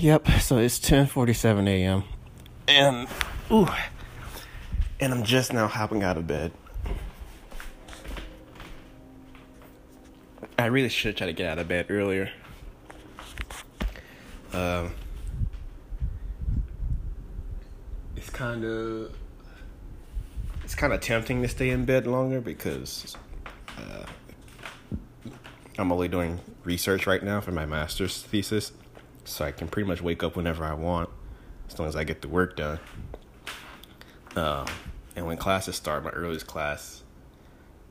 [0.00, 2.04] Yep, so it's 10:47 a.m.
[2.68, 3.08] And
[3.50, 3.66] ooh,
[5.00, 6.52] and I'm just now hopping out of bed.
[10.56, 12.30] I really should try to get out of bed earlier.
[14.52, 14.92] Um,
[18.16, 19.12] it's kind of
[20.62, 23.16] it's kind of tempting to stay in bed longer because
[23.76, 24.06] uh,
[25.76, 28.70] I'm only doing research right now for my master's thesis,
[29.28, 31.10] so I can pretty much wake up whenever I want,
[31.68, 32.78] as long as I get the work done.
[34.34, 34.66] Uh,
[35.16, 37.02] and when classes start, my earliest class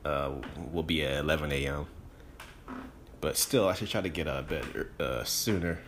[0.04, 0.32] uh,
[0.72, 1.86] will be at 11 a.m.
[3.20, 4.64] But still, I should try to get of bed
[5.00, 5.80] uh, sooner.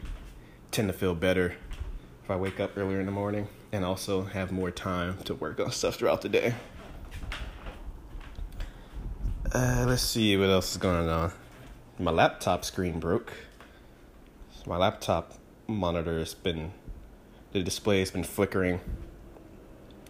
[0.70, 1.55] Tend to feel better
[2.24, 5.60] if I wake up earlier in the morning, and also have more time to work
[5.60, 6.55] on stuff throughout the day.
[9.52, 11.32] Uh, let's see what else is going on.
[11.98, 13.32] My laptop screen broke.
[14.52, 15.34] So my laptop
[15.70, 16.73] monitor has been,
[17.53, 18.81] the display has been flickering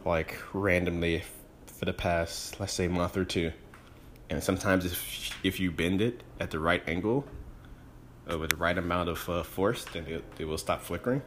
[0.05, 1.23] like randomly
[1.67, 3.53] for the past, let's say, month or two.
[4.29, 7.27] And sometimes if if you bend it at the right angle
[8.31, 11.23] uh, with the right amount of uh, force then it, it will stop flickering.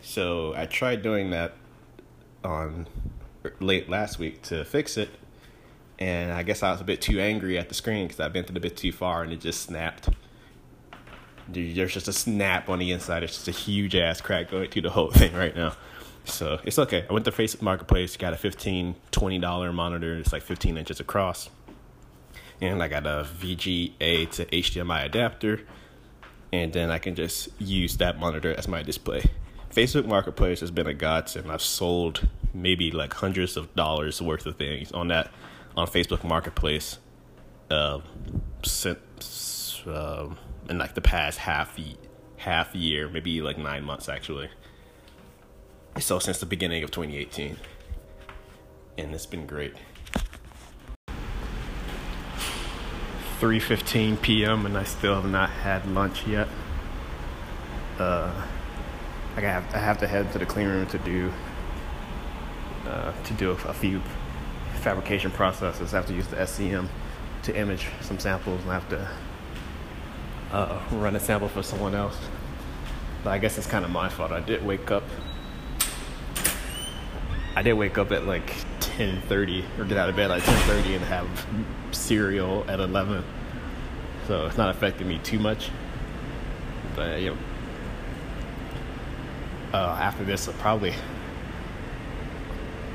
[0.00, 1.54] So i tried doing that
[2.44, 2.88] on
[3.60, 5.10] late last week to fix it
[5.98, 8.50] and i guess i was a bit too angry at the screen because i bent
[8.50, 10.08] it a bit too far and it just snapped
[11.48, 13.22] there's just a snap on the inside.
[13.22, 15.74] It's just a huge ass crack going through the whole thing right now.
[16.24, 17.04] So it's okay.
[17.08, 20.16] I went to facebook marketplace got a 15 20 dollar monitor.
[20.16, 21.50] It's like 15 inches across.
[22.60, 25.62] And I got a VGA to HDMI adapter,
[26.52, 29.24] and then I can just use that monitor as my display.
[29.74, 31.50] Facebook Marketplace has been a godsend.
[31.50, 35.32] I've sold maybe like hundreds of dollars worth of things on that
[35.76, 36.98] on Facebook Marketplace
[37.70, 38.00] uh,
[38.62, 38.98] since
[39.86, 40.28] uh,
[40.68, 41.78] in like the past half
[42.36, 44.50] half year, maybe like nine months actually.
[45.98, 47.56] So since the beginning of 2018,
[48.98, 49.74] and it's been great.
[53.40, 54.66] 3:15 p.m.
[54.66, 56.48] and I still have not had lunch yet.
[57.98, 58.46] Uh,
[59.36, 61.32] I have I have to head to the clean room to do
[62.86, 64.00] uh, to do a, a, few
[64.80, 65.92] fabrication processes.
[65.92, 66.88] I have to use the SCM
[67.42, 69.08] to image some samples and I have to
[70.52, 72.16] uh, run a sample for someone else.
[73.24, 74.32] But I guess it's kind of my fault.
[74.32, 75.04] I did wake up.
[77.54, 81.04] I did wake up at like 10:30 or get out of bed at 10:30 and
[81.04, 81.46] have
[81.92, 83.24] cereal at 11.
[84.26, 85.70] So it's not affecting me too much.
[86.94, 87.38] But you know,
[89.72, 90.94] uh, after this, I'll probably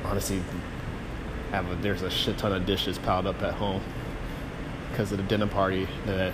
[0.06, 0.42] honestly
[1.52, 3.82] have a, there's a shit ton of dishes piled up at home
[4.92, 6.34] because of the dinner party that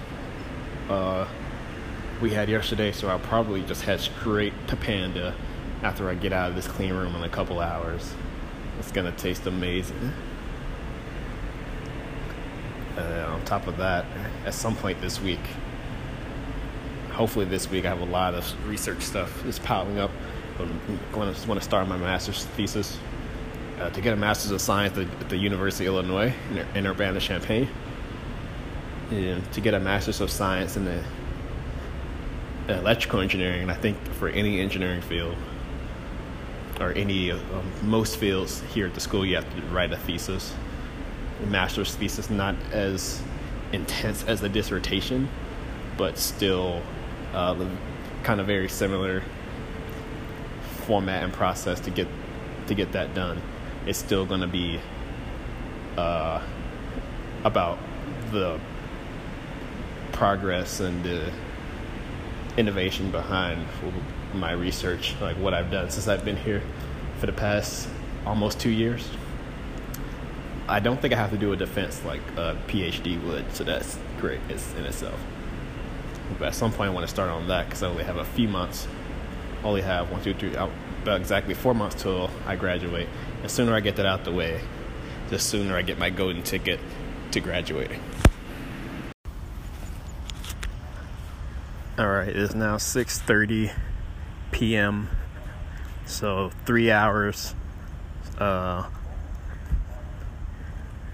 [0.90, 1.28] uh,
[2.22, 2.92] we had yesterday.
[2.92, 5.36] So I'll probably just head straight to Panda
[5.82, 8.14] after I get out of this clean room in a couple hours.
[8.80, 10.14] It's gonna taste amazing.
[12.98, 14.06] Uh, on top of that,
[14.46, 15.40] at some point this week,
[17.12, 20.12] hopefully this week, I have a lot of research stuff that's piling up.
[20.60, 22.98] I'm going to want to start my master's thesis
[23.80, 27.20] uh, to get a master's of science at, the University of Illinois in, in Urbana
[27.20, 27.68] Champaign.
[29.14, 31.04] To get a master's of science in the
[32.68, 35.36] electrical engineering, and I think for any engineering field,
[36.80, 37.32] or any
[37.84, 40.52] most fields here at the school, you have to write a thesis,
[41.44, 43.22] a master's thesis, not as
[43.72, 45.30] intense as a dissertation,
[45.96, 46.82] but still
[47.36, 47.56] uh,
[48.24, 49.22] kind of very similar
[50.88, 52.08] format and process to get
[52.66, 53.40] to get that done.
[53.86, 54.80] It's still going to be
[55.98, 56.42] uh,
[57.44, 57.78] about
[58.32, 58.60] the
[60.14, 61.32] progress and
[62.58, 63.68] innovation behind
[64.34, 66.62] my research, like what I've done since I've been here
[67.20, 67.90] for the past
[68.26, 69.10] almost two years.
[70.68, 73.98] I don't think I have to do a defense like a PhD would, so that's
[74.20, 75.20] great in itself.
[76.40, 78.26] But at some point, I want to start on that because I only have a
[78.26, 78.88] few months.
[79.64, 80.72] Only have one, two, three, about
[81.20, 83.10] exactly four months till I graduate.
[83.42, 84.62] The sooner I get that out the way,
[85.30, 86.80] the sooner I get my golden ticket
[87.32, 88.02] to graduating.
[91.96, 93.72] All right, it is now 6:30
[94.52, 95.10] p.m.
[96.08, 97.54] So three hours
[98.40, 98.90] uh,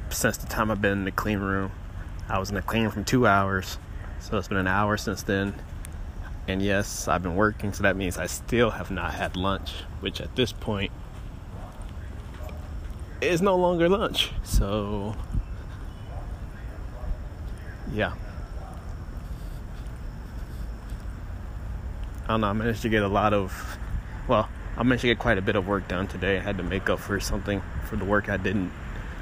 [0.10, 1.72] since the time I've been in the clean room.
[2.30, 3.78] I was in the clean room for two hours,
[4.22, 5.54] so it's been an hour since then.
[6.48, 10.22] And yes, I've been working, so that means I still have not had lunch, which
[10.22, 10.94] at this point
[13.20, 14.32] is no longer lunch.
[14.44, 15.18] So,
[17.92, 18.14] yeah.
[22.30, 22.48] Don't know.
[22.48, 23.78] I managed to get a lot of,
[24.28, 24.48] well,
[24.78, 26.38] I managed to get quite a bit of work done today.
[26.38, 28.72] I had to make up for something for the work I didn't,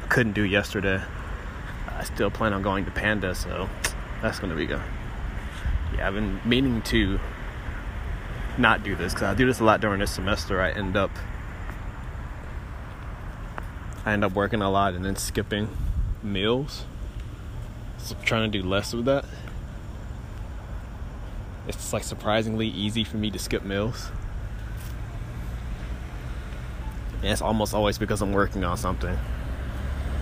[0.10, 1.02] couldn't do yesterday.
[1.88, 3.70] I still plan on going to Panda, so
[4.22, 4.82] that's gonna be good.
[5.96, 7.20] Yeah, I've been meaning to
[8.58, 10.62] not do this because I do this a lot during this semester.
[10.62, 11.12] I end up,
[14.06, 15.70] I end up working a lot and then skipping
[16.22, 16.84] meals.
[18.00, 19.24] So I'm trying to do less of that
[21.68, 24.10] it's like surprisingly easy for me to skip meals.
[27.22, 29.18] And it's almost always because I'm working on something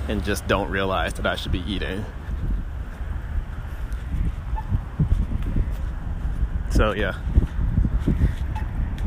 [0.07, 2.05] and just don't realize that I should be eating.
[6.71, 7.15] So, yeah.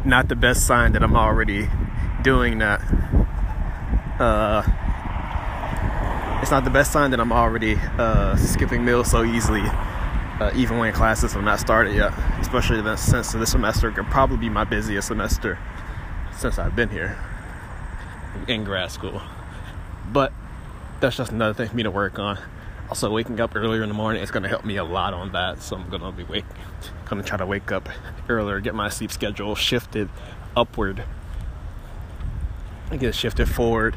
[0.05, 1.69] Not the best sign that I'm already
[2.23, 2.81] doing that.
[4.21, 4.63] Uh,
[6.41, 9.63] it's not the best sign that I'm already uh, skipping meals so easily
[10.41, 14.49] uh, even when classes have not started yet, especially since this semester could probably be
[14.49, 15.59] my busiest semester
[16.37, 17.19] since I've been here
[18.47, 19.21] in grad school.
[20.13, 20.33] But
[21.01, 22.39] that's just another thing for me to work on.
[22.89, 25.33] Also, waking up earlier in the morning is going to help me a lot on
[25.33, 25.61] that.
[25.61, 26.45] So I'm going to be wake,
[27.07, 27.89] going to try to wake up
[28.29, 30.09] earlier, get my sleep schedule shifted
[30.57, 31.05] upward,
[32.91, 33.97] and get shifted forward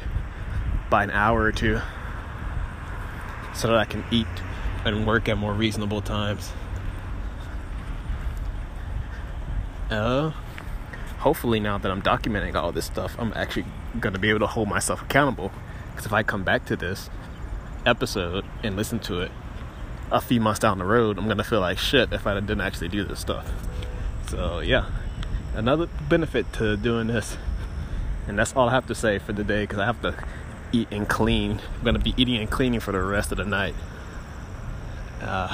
[0.90, 1.80] by an hour or two,
[3.54, 4.26] so that I can eat
[4.84, 6.52] and work at more reasonable times.
[9.90, 10.30] Uh,
[11.18, 13.66] hopefully, now that I'm documenting all this stuff, I'm actually
[14.00, 15.52] going to be able to hold myself accountable.
[15.90, 17.10] Because if I come back to this
[17.84, 19.30] episode and listen to it
[20.10, 22.60] a few months down the road, I'm going to feel like shit if I didn't
[22.60, 23.50] actually do this stuff.
[24.28, 24.86] So, yeah,
[25.54, 27.36] another benefit to doing this.
[28.26, 30.14] And that's all I have to say for the day because I have to
[30.72, 31.60] eat and clean.
[31.76, 33.74] I'm going to be eating and cleaning for the rest of the night.
[35.22, 35.48] Uh,